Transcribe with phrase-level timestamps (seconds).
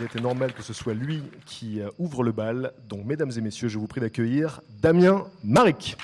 [0.00, 2.72] il était normal que ce soit lui qui euh, ouvre le bal.
[2.88, 5.98] Donc, mesdames et messieurs, je vous prie d'accueillir Damien Maric.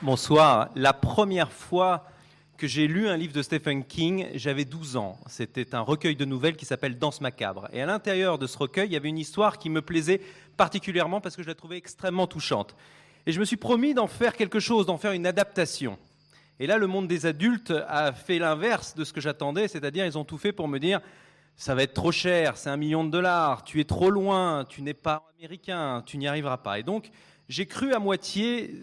[0.00, 0.70] Bonsoir.
[0.76, 2.06] La première fois
[2.60, 5.18] que j'ai lu un livre de Stephen King, j'avais 12 ans.
[5.28, 7.70] C'était un recueil de nouvelles qui s'appelle Danse macabre.
[7.72, 10.20] Et à l'intérieur de ce recueil, il y avait une histoire qui me plaisait
[10.58, 12.76] particulièrement parce que je la trouvais extrêmement touchante.
[13.24, 15.98] Et je me suis promis d'en faire quelque chose, d'en faire une adaptation.
[16.58, 20.18] Et là, le monde des adultes a fait l'inverse de ce que j'attendais, c'est-à-dire ils
[20.18, 21.00] ont tout fait pour me dire
[21.56, 24.82] ça va être trop cher, c'est un million de dollars, tu es trop loin, tu
[24.82, 26.78] n'es pas américain, tu n'y arriveras pas.
[26.78, 27.10] Et donc,
[27.48, 28.74] j'ai cru à moitié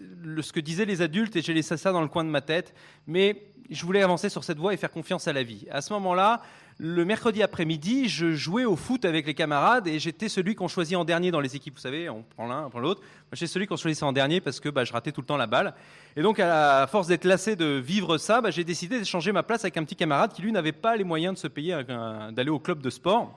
[0.42, 2.74] ce que disaient les adultes et j'ai laissé ça dans le coin de ma tête,
[3.06, 5.66] mais je voulais avancer sur cette voie et faire confiance à la vie.
[5.70, 6.42] À ce moment-là,
[6.78, 10.96] le mercredi après-midi, je jouais au foot avec les camarades et j'étais celui qu'on choisit
[10.96, 11.74] en dernier dans les équipes.
[11.74, 13.02] Vous savez, on prend l'un, on prend l'autre.
[13.32, 15.48] J'étais celui qu'on choisissait en dernier parce que bah, je ratais tout le temps la
[15.48, 15.74] balle.
[16.16, 19.64] Et donc, à force d'être lassé de vivre ça, bah, j'ai décidé d'échanger ma place
[19.64, 21.82] avec un petit camarade qui, lui, n'avait pas les moyens de se payer,
[22.30, 23.36] d'aller au club de sport.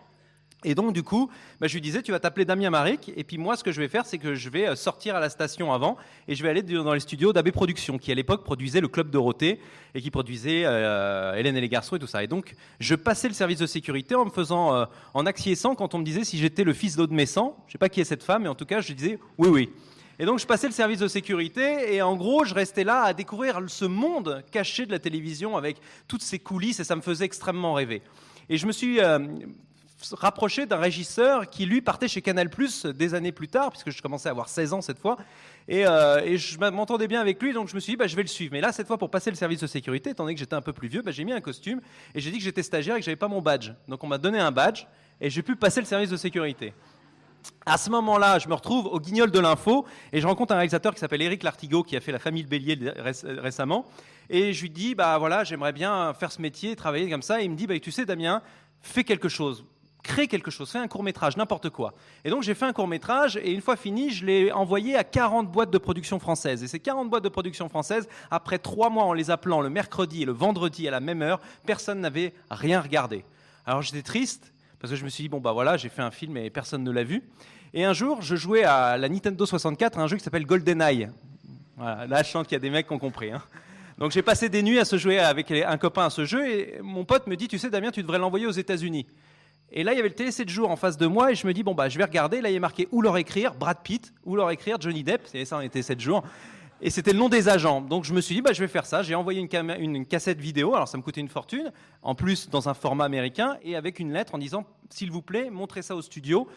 [0.63, 3.39] Et donc, du coup, bah, je lui disais, tu vas t'appeler Damien Maric, et puis
[3.39, 5.73] moi, ce que je vais faire, c'est que je vais euh, sortir à la station
[5.73, 8.87] avant, et je vais aller dans les studios d'AB Productions, qui à l'époque produisait le
[8.87, 9.59] Club Dorothée,
[9.95, 12.23] et qui produisait euh, Hélène et les garçons et tout ça.
[12.23, 15.95] Et donc, je passais le service de sécurité en me faisant, euh, en acquiesçant quand
[15.95, 17.55] on me disait si j'étais le fils d'Aude Messan.
[17.65, 19.69] Je sais pas qui est cette femme, mais en tout cas, je disais oui, oui.
[20.19, 23.13] Et donc, je passais le service de sécurité, et en gros, je restais là à
[23.13, 27.25] découvrir ce monde caché de la télévision avec toutes ces coulisses, et ça me faisait
[27.25, 28.03] extrêmement rêver.
[28.47, 28.99] Et je me suis
[30.13, 32.49] rapproché d'un régisseur qui, lui, partait chez Canal
[32.95, 35.17] des années plus tard, puisque je commençais à avoir 16 ans cette fois.
[35.67, 38.21] Et, euh, je m'entendais bien avec lui, donc je me suis dit, bah, je vais
[38.21, 38.51] le suivre.
[38.53, 40.61] Mais là, cette fois, pour passer le service de sécurité, étant donné que j'étais un
[40.61, 41.81] peu plus vieux, bah, j'ai mis un costume
[42.13, 43.71] et j'ai dit que j'étais stagiaire et que j'avais pas mon badge.
[43.87, 44.85] Donc on m'a donné un badge
[45.19, 46.73] et j'ai pu passer le service de sécurité.
[47.65, 50.93] À ce moment-là, je me retrouve au guignol de l'info et je rencontre un réalisateur
[50.93, 52.77] qui s'appelle Éric Lartigot qui a fait La famille Bélier
[53.23, 53.87] récemment.
[54.29, 57.41] Et je lui dis, bah voilà, j'aimerais bien faire ce métier, travailler comme ça.
[57.41, 58.41] Et il me dit, bah, tu sais, Damien,
[58.81, 59.65] fais quelque chose
[60.03, 61.93] crée quelque chose, fais un court métrage, n'importe quoi.
[62.25, 65.03] Et donc j'ai fait un court métrage et une fois fini, je l'ai envoyé à
[65.03, 66.63] 40 boîtes de production françaises.
[66.63, 70.23] Et ces 40 boîtes de production françaises, après trois mois en les appelant le mercredi
[70.23, 73.23] et le vendredi à la même heure, personne n'avait rien regardé.
[73.65, 76.11] Alors j'étais triste parce que je me suis dit, bon bah voilà, j'ai fait un
[76.11, 77.23] film et personne ne l'a vu.
[77.73, 81.09] Et un jour, je jouais à la Nintendo 64 un jeu qui s'appelle GoldenEye.
[81.77, 83.31] Voilà, là je sens qu'il y a des mecs qui ont compris.
[83.31, 83.41] Hein.
[83.97, 86.79] Donc j'ai passé des nuits à se jouer avec un copain à ce jeu et
[86.81, 89.05] mon pote me dit, tu sais Damien, tu devrais l'envoyer aux États-Unis.
[89.71, 91.47] Et là, il y avait le télé 7 jours en face de moi et je
[91.47, 92.41] me dis, bon, bah, je vais regarder.
[92.41, 95.27] Là, il y a marqué où leur écrire Brad Pitt, où leur écrire Johnny Depp.
[95.33, 96.23] Et ça, on était 7 jours.
[96.81, 97.79] Et c'était le nom des agents.
[97.79, 99.03] Donc je me suis dit, bah, je vais faire ça.
[99.03, 100.73] J'ai envoyé une, une, cassette vidéo.
[100.75, 101.71] Alors ça me coûtait une fortune.
[102.01, 103.57] En plus, dans un format américain.
[103.63, 106.47] Et avec une lettre en disant, s'il vous plaît, montrez ça au studio.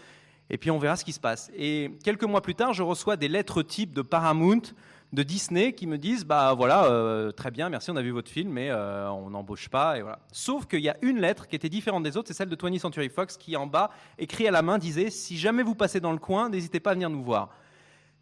[0.51, 1.51] Et puis on verra ce qui se passe.
[1.57, 4.63] Et quelques mois plus tard, je reçois des lettres type de Paramount,
[5.13, 8.31] de Disney qui me disent bah voilà euh, très bien merci on a vu votre
[8.31, 11.55] film mais euh, on n'embauche pas et voilà sauf qu'il y a une lettre qui
[11.55, 14.51] était différente des autres c'est celle de 20 Century Fox qui en bas écrit à
[14.51, 17.23] la main disait si jamais vous passez dans le coin n'hésitez pas à venir nous
[17.23, 17.51] voir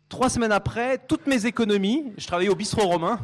[0.09, 3.19] trois semaines après toutes mes économies je travaillais au bistrot romain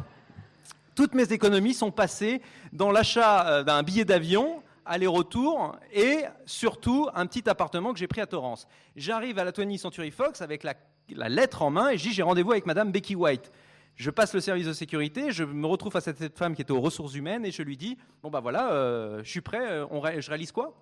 [0.95, 2.41] toutes mes économies sont passées
[2.73, 8.21] dans l'achat euh, d'un billet d'avion aller-retour et surtout un petit appartement que j'ai pris
[8.21, 8.67] à Torrance.
[8.95, 10.73] J'arrive à la 20 Century Fox avec la
[11.15, 13.51] la lettre en main et je dis j'ai rendez-vous avec Madame Becky White.
[13.99, 16.71] Je passe le service de sécurité, je me retrouve face à cette femme qui était
[16.71, 19.85] aux ressources humaines et je lui dis bon bah voilà, euh, je suis prêt, euh,
[19.91, 20.73] on je réalise quoi?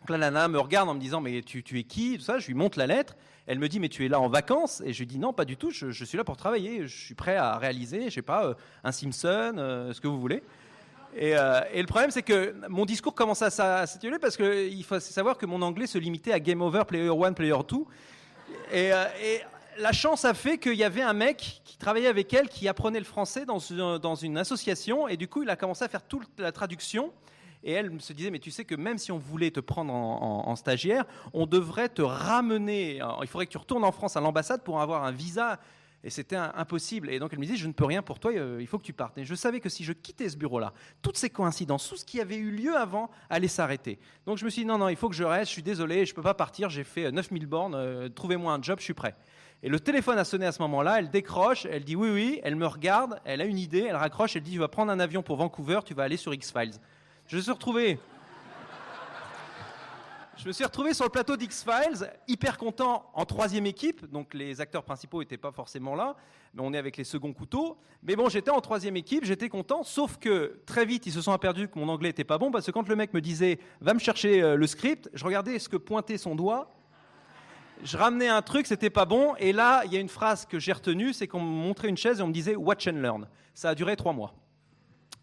[0.00, 2.18] Donc là, la nana me regarde en me disant mais tu, es qui?
[2.18, 3.16] Tout ça, je lui montre la lettre.
[3.46, 4.82] Elle me dit mais tu es là en vacances?
[4.84, 7.14] Et je lui dis non pas du tout, je, suis là pour travailler, je suis
[7.14, 8.54] prêt à réaliser, je sais pas euh,
[8.84, 9.54] un Simpson,
[9.90, 10.42] ce que vous voulez.
[11.16, 15.46] Et, le problème, c'est que mon discours commence à s'atténuer parce qu'il faut savoir que
[15.46, 17.88] mon anglais se limitait à Game Over, Player One, Player Two.
[18.72, 19.40] Euh, et,
[19.78, 22.98] la chance a fait qu'il y avait un mec qui travaillait avec elle, qui apprenait
[22.98, 26.52] le français dans une, association, et du coup, il a commencé à faire toute la
[26.52, 27.12] traduction.
[27.62, 30.48] Et elle se disait, mais tu sais que même si on voulait te prendre en,
[30.48, 34.20] en stagiaire, on devrait te ramener, euh, il faudrait que tu retournes en France à
[34.20, 35.58] l'ambassade pour avoir un visa
[36.02, 37.10] et c'était impossible.
[37.10, 38.84] Et donc elle me disait, je ne peux rien pour toi, euh, il faut que
[38.84, 39.18] tu partes.
[39.18, 42.20] Et je savais que si je quittais ce bureau-là, toutes ces coïncidences, tout ce qui
[42.20, 43.98] avait eu lieu avant allait s'arrêter.
[44.26, 46.06] Donc je me suis dit, non, non, il faut que je reste, je suis désolé,
[46.06, 48.84] je ne peux pas partir, j'ai fait 9000 euh, bornes, euh, trouvez-moi un job, je
[48.84, 49.14] suis prêt.
[49.62, 52.56] Et le téléphone a sonné à ce moment-là, elle décroche, elle dit oui, oui, elle
[52.56, 55.22] me regarde, elle a une idée, elle raccroche, elle dit, tu vas prendre un avion
[55.22, 56.76] pour Vancouver, tu vas aller sur X-Files.
[57.26, 57.98] Je me suis retrouvé
[60.40, 64.10] je me suis retrouvé sur le plateau d'X-Files, hyper content en troisième équipe.
[64.10, 66.16] Donc les acteurs principaux n'étaient pas forcément là,
[66.54, 67.76] mais on est avec les seconds couteaux.
[68.02, 71.32] Mais bon, j'étais en troisième équipe, j'étais content, sauf que très vite, ils se sont
[71.32, 73.92] aperçus que mon anglais n'était pas bon, parce que quand le mec me disait va
[73.92, 76.70] me chercher euh, le script, je regardais ce que pointait son doigt.
[77.84, 79.34] je ramenais un truc, c'était pas bon.
[79.36, 81.98] Et là, il y a une phrase que j'ai retenue, c'est qu'on me montrait une
[81.98, 83.28] chaise et on me disait watch and learn.
[83.52, 84.34] Ça a duré trois mois.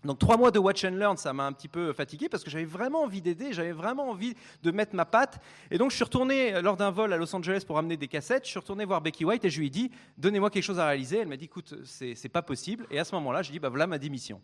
[0.06, 2.50] Donc trois mois de watch and learn, ça m'a un petit peu fatigué parce que
[2.50, 5.40] j'avais vraiment envie d'aider, j'avais vraiment envie de mettre ma patte.
[5.72, 8.08] Et donc je suis retourné euh, lors d'un vol à Los Angeles pour amener des
[8.08, 8.46] cassettes.
[8.46, 10.88] Je suis retourné voir Becky White et je lui ai dit donnez-moi quelque chose à
[10.88, 11.18] réaliser.
[11.20, 12.86] Elle m'a dit écoute, c'est pas possible.
[12.92, 14.42] Et à ce moment-là, j'ai dit bah voilà ma démission.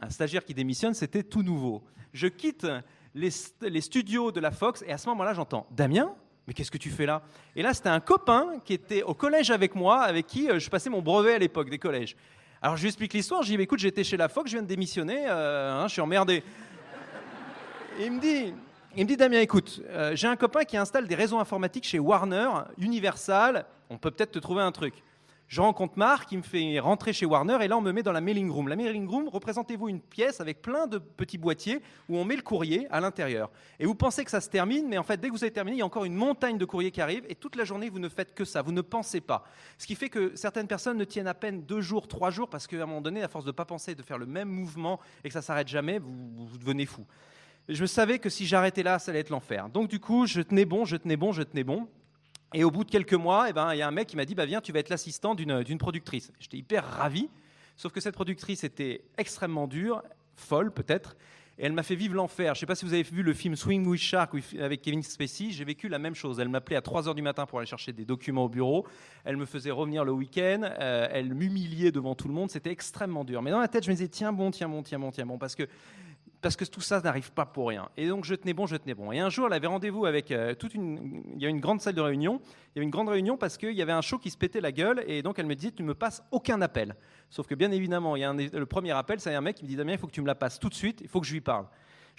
[0.00, 1.84] Un stagiaire qui démissionne, c'était tout nouveau.
[2.12, 2.66] Je quitte
[3.14, 3.30] les,
[3.60, 6.14] les studios de la Fox et à ce moment-là, j'entends Damien,
[6.46, 7.22] mais qu'est-ce que tu fais là?
[7.54, 10.68] Et là, c'était un copain qui était au collège avec moi, avec qui euh, je
[10.68, 12.16] passais mon brevet à l'époque des collèges.
[12.62, 14.68] Alors je lui explique l'histoire, je dis écoute, j'étais chez la Fox, je viens de
[14.68, 16.42] démissionner, euh, hein, je suis emmerdé.
[17.98, 18.52] il me dit,
[18.94, 21.98] il me dit Damien, écoute, euh, j'ai un copain qui installe des réseaux informatiques chez
[21.98, 24.92] Warner, Universal, on peut peut-être te trouver un truc.
[25.50, 28.12] Je rencontre Marc, il me fait rentrer chez Warner et là on me met dans
[28.12, 28.68] la mailing room.
[28.68, 32.42] La mailing room, représentez-vous une pièce avec plein de petits boîtiers où on met le
[32.42, 33.50] courrier à l'intérieur.
[33.80, 35.78] Et vous pensez que ça se termine, mais en fait dès que vous avez terminé,
[35.78, 37.98] il y a encore une montagne de courriers qui arrive et toute la journée vous
[37.98, 39.42] ne faites que ça, vous ne pensez pas.
[39.76, 42.68] Ce qui fait que certaines personnes ne tiennent à peine deux jours, trois jours parce
[42.68, 45.00] qu'à un moment donné, à force de ne pas penser, de faire le même mouvement
[45.24, 47.04] et que ça s'arrête jamais, vous devenez fou.
[47.68, 49.68] Je savais que si j'arrêtais là, ça allait être l'enfer.
[49.68, 51.88] Donc du coup, je tenais bon, je tenais bon, je tenais bon.
[52.52, 54.24] Et au bout de quelques mois, eh ben, il y a un mec qui m'a
[54.24, 56.32] dit bah, Viens, tu vas être l'assistant d'une productrice.
[56.40, 57.28] J'étais hyper ravi,
[57.76, 60.02] sauf que cette productrice était extrêmement dure,
[60.34, 61.16] folle peut-être,
[61.58, 62.54] et elle m'a fait vivre l'enfer.
[62.54, 65.02] Je ne sais pas si vous avez vu le film Swing with Shark avec Kevin
[65.02, 66.40] Spacey, j'ai vécu la même chose.
[66.40, 68.86] Elle m'appelait à 3 h du matin pour aller chercher des documents au bureau,
[69.24, 73.24] elle me faisait revenir le week-end, euh, elle m'humiliait devant tout le monde, c'était extrêmement
[73.24, 73.42] dur.
[73.42, 75.38] Mais dans la tête, je me disais Tiens bon, tiens bon, tiens bon, tiens bon,
[75.38, 75.68] parce que
[76.40, 77.88] parce que tout ça n'arrive pas pour rien.
[77.96, 79.12] Et donc je tenais bon, je tenais bon.
[79.12, 81.22] Et un jour, elle avait rendez-vous avec euh, toute une.
[81.36, 82.40] Il y a une grande salle de réunion.
[82.44, 84.60] Il y avait une grande réunion parce qu'il y avait un show qui se pétait
[84.60, 85.04] la gueule.
[85.06, 86.94] Et donc elle me dit Tu ne me passes aucun appel.
[87.28, 89.68] Sauf que bien évidemment, il y a le premier appel, c'est un mec qui me
[89.68, 91.26] dit Damien, il faut que tu me la passes tout de suite, il faut que
[91.26, 91.66] je lui parle.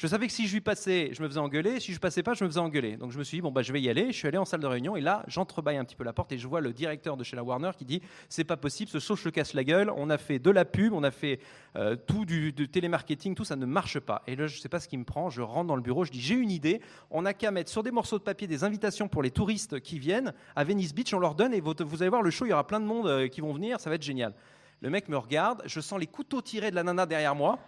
[0.01, 1.79] Je savais que si je lui passais, je me faisais engueuler.
[1.79, 2.97] Si je passais pas, je me faisais engueuler.
[2.97, 4.07] Donc je me suis dit bon bah je vais y aller.
[4.07, 6.31] Je suis allé en salle de réunion et là j'entrebaille un petit peu la porte
[6.31, 8.97] et je vois le directeur de chez la Warner qui dit c'est pas possible, ce
[8.97, 9.91] show se casse la gueule.
[9.95, 11.39] On a fait de la pub, on a fait
[11.75, 14.23] euh, tout du, télémarketing, tout ça ne marche pas.
[14.25, 15.29] Et là je sais pas ce qui me prend.
[15.29, 16.81] Je rentre dans le bureau, je dis j'ai une idée.
[17.11, 19.99] On n'a qu'à mettre sur des morceaux de papier des invitations pour les touristes qui
[19.99, 21.13] viennent à Venice Beach.
[21.13, 23.05] On leur donne et vous, allez voir le show, il y aura plein de monde
[23.05, 23.79] euh, qui vont venir.
[23.79, 24.33] Ça va être génial.
[24.81, 27.59] Le mec me regarde, je sens les couteaux tirés de la nana derrière moi.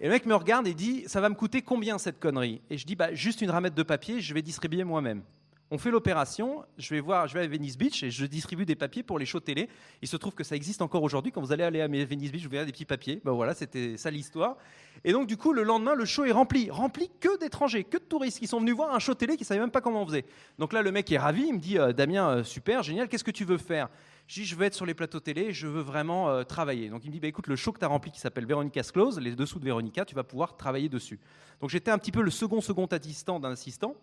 [0.00, 2.60] Et le mec me regarde et dit Ça va me coûter combien cette connerie?
[2.70, 5.22] Et je dis bah, Juste une ramette de papier, je vais distribuer moi-même.
[5.68, 8.76] On fait l'opération, je vais voir, je vais à Venice Beach et je distribue des
[8.76, 9.68] papiers pour les shows télé.
[10.00, 11.32] Il se trouve que ça existe encore aujourd'hui.
[11.32, 13.20] Quand vous allez aller à Venice Beach, vous verrez des petits papiers.
[13.24, 14.56] Ben voilà, c'était ça l'histoire.
[15.02, 18.04] Et donc du coup, le lendemain, le show est rempli, rempli que d'étrangers, que de
[18.04, 20.24] touristes qui sont venus voir un show télé qui savaient même pas comment on faisait.
[20.60, 23.24] Donc là, le mec est ravi, il me dit euh, Damien, euh, super, génial, qu'est-ce
[23.24, 23.88] que tu veux faire?
[24.26, 26.88] Je dis, je veux être sur les plateaux télé, je veux vraiment euh, travailler.
[26.88, 28.90] Donc il me dit, bah, écoute, le show que tu as rempli qui s'appelle Véronica's
[28.90, 31.20] Close, les dessous de Véronica, tu vas pouvoir travailler dessus.
[31.60, 33.94] Donc j'étais un petit peu le second second assistant d'un assistant.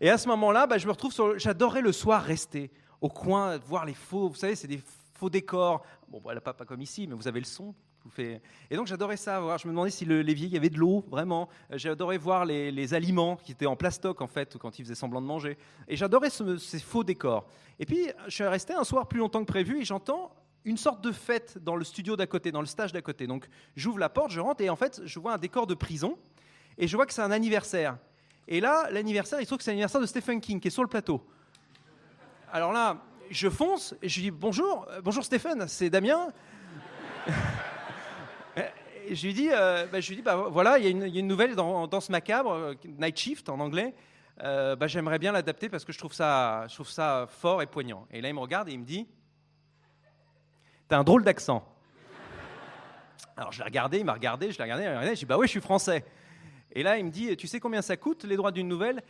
[0.00, 1.38] Et à ce moment-là, bah, je me retrouve sur.
[1.38, 4.28] J'adorais le soir rester au coin, voir les faux.
[4.28, 4.82] Vous savez, c'est des
[5.14, 5.84] faux décors.
[6.08, 7.72] Bon, voilà, pas, pas comme ici, mais vous avez le son.
[8.18, 9.56] Et donc j'adorais ça.
[9.56, 11.48] Je me demandais si l'évier, il y avait de l'eau, vraiment.
[11.70, 15.22] Euh, j'adorais voir les, aliments qui étaient en plastoc, en fait, quand ils faisaient semblant
[15.22, 15.56] de manger.
[15.88, 17.46] Et j'adorais ces faux décors.
[17.78, 20.34] Et puis, je suis resté un soir plus longtemps que prévu et j'entends
[20.64, 23.26] une sorte de fête dans le studio d'à côté, dans le stage d'à côté.
[23.26, 26.18] Donc j'ouvre la porte, je rentre et en fait, je vois un décor de prison
[26.78, 27.98] et je vois que c'est un anniversaire.
[28.48, 30.82] Et là, l'anniversaire, il se trouve que c'est l'anniversaire de Stephen King qui est sur
[30.82, 31.24] le plateau.
[32.52, 32.98] Alors là,
[33.30, 36.28] je fonce et je dis bonjour, euh, bonjour Stephen, c'est Damien.
[39.10, 41.54] Je lui dis, euh, bah, je lui dis bah, voilà, il y, a une nouvelle
[41.54, 43.94] dans Danse Macabre, euh, Night Shift en anglais.
[44.42, 46.66] Euh, bah, j'aimerais bien l'adapter parce que je trouve, ça,
[47.28, 48.06] fort et poignant.
[48.10, 49.06] Et là, il me regarde et il me dit
[50.88, 51.66] T'as un drôle d'accent.
[53.36, 55.46] Alors, je l'ai regardé, il m'a regardé, je l'ai regardé, regardé, je dis Bah oui,
[55.46, 56.04] je suis français.
[56.72, 59.02] Et là, il me dit Tu sais combien ça coûte les droits d'une nouvelle?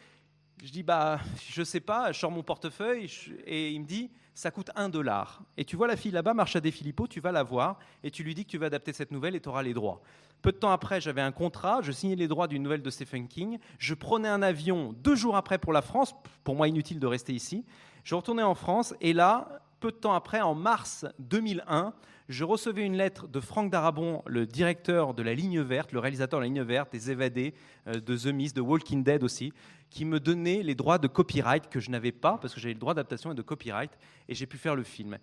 [0.62, 1.18] Je dis Bah,
[1.50, 3.10] je sais pas, je sors mon portefeuille
[3.46, 5.42] et il me dit ça coûte un dollar.
[5.56, 8.22] Et tu vois la fille là-bas, Marcha Des Filippo, tu vas la voir et tu
[8.22, 10.00] lui dis que tu vas adapter cette nouvelle et tu auras les droits.
[10.40, 13.26] Peu de temps après, j'avais un contrat, je signais les droits d'une nouvelle de Stephen
[13.26, 13.58] King.
[13.78, 16.14] Je prenais un avion deux jours après pour la France,
[16.44, 17.64] pour moi inutile de rester ici.
[18.04, 21.92] Je retournais en France et là, peu de temps après, en mars 2001,
[22.28, 26.38] je recevais une lettre de Franck Darabon, le directeur de la ligne verte, le réalisateur
[26.38, 27.52] de la ligne verte, des Évadés,
[27.88, 29.52] euh, de The Mist, de Walking Dead aussi,
[29.90, 32.78] qui me donnait les droits de copyright que je n'avais pas, parce que j'avais le
[32.78, 33.90] droit d'adaptation et de copyright,
[34.28, 35.18] et j'ai pu faire le film.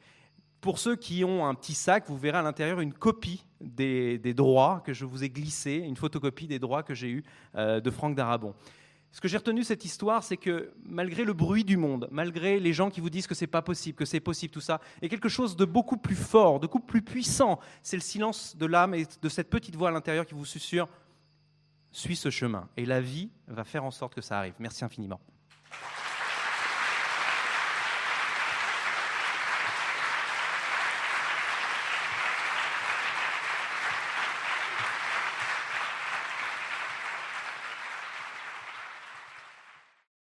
[0.59, 4.83] Pour ceux qui ont un petit sac, vous verrez à l'intérieur une copie des, droits
[4.85, 7.23] que je vous ai glissés, une photocopie des droits que j'ai eus
[7.55, 8.53] euh, de Franck Darabon.
[9.11, 12.59] Ce que j'ai retenu de cette histoire, c'est que malgré le bruit du monde, malgré
[12.59, 15.09] les gens qui vous disent que c'est pas possible, que c'est possible, tout ça, il
[15.09, 17.59] quelque chose de beaucoup plus fort, de beaucoup plus puissant.
[17.81, 20.87] C'est le silence de l'âme et de cette petite voix à l'intérieur qui vous susurre
[21.91, 22.69] suis ce chemin.
[22.77, 24.53] Et la vie va faire en sorte que ça arrive.
[24.59, 25.19] Merci infiniment.